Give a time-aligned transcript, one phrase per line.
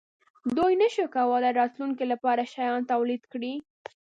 [0.57, 3.53] دوی نشوای کولای راتلونکې لپاره شیان تولید کړي.